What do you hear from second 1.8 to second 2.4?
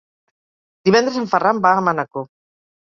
Manacor.